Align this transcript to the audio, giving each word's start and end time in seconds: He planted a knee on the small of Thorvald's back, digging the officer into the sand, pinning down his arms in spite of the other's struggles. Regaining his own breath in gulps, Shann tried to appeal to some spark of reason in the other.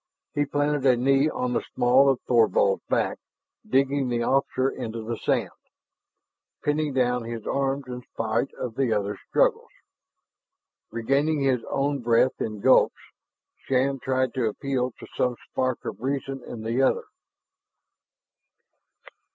He 0.33 0.45
planted 0.45 0.83
a 0.87 0.97
knee 0.97 1.29
on 1.29 1.53
the 1.53 1.63
small 1.75 2.09
of 2.09 2.19
Thorvald's 2.21 2.81
back, 2.89 3.19
digging 3.69 4.09
the 4.09 4.23
officer 4.23 4.67
into 4.67 5.03
the 5.03 5.15
sand, 5.15 5.51
pinning 6.63 6.91
down 6.91 7.23
his 7.23 7.45
arms 7.45 7.83
in 7.85 8.01
spite 8.11 8.51
of 8.55 8.73
the 8.73 8.91
other's 8.91 9.19
struggles. 9.29 9.69
Regaining 10.89 11.41
his 11.41 11.63
own 11.69 11.99
breath 12.01 12.41
in 12.41 12.61
gulps, 12.61 12.97
Shann 13.67 13.99
tried 13.99 14.33
to 14.33 14.47
appeal 14.49 14.89
to 14.99 15.05
some 15.15 15.35
spark 15.51 15.85
of 15.85 16.01
reason 16.01 16.43
in 16.47 16.63
the 16.63 16.81
other. 16.81 17.03